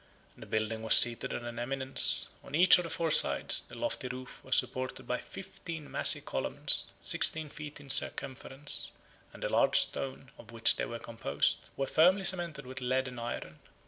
The 0.35 0.47
building 0.47 0.81
was 0.81 0.95
seated 0.97 1.31
on 1.31 1.45
an 1.45 1.59
eminence: 1.59 2.29
on 2.43 2.55
each 2.55 2.79
of 2.79 2.85
the 2.85 2.89
four 2.89 3.11
sides, 3.11 3.59
the 3.67 3.77
lofty 3.77 4.07
roof 4.07 4.43
was 4.43 4.55
supported 4.55 5.05
by 5.05 5.19
fifteen 5.19 5.91
massy 5.91 6.21
columns, 6.21 6.87
sixteen 7.03 7.49
feet 7.49 7.79
in 7.79 7.91
circumference; 7.91 8.89
and 9.31 9.43
the 9.43 9.49
large 9.49 9.77
stone, 9.79 10.31
of 10.39 10.49
which 10.51 10.77
they 10.77 10.85
were 10.85 10.97
composed, 10.97 11.69
were 11.77 11.85
firmly 11.85 12.23
cemented 12.23 12.65
with 12.65 12.81
lead 12.81 13.07
and 13.07 13.19
iron. 13.19 13.59